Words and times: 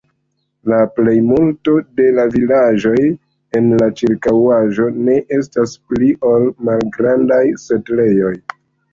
La 0.71 0.77
plejmulto 0.99 1.73
de 1.97 2.05
la 2.19 2.23
vilaĝoj 2.35 3.01
en 3.59 3.67
la 3.81 3.89
ĉirkaŭaĵo 3.99 4.87
ne 5.09 5.17
estas 5.37 5.75
pli 5.91 6.09
ol 6.31 6.47
malgrandaj 6.71 7.39
setlejoj. 7.65 8.33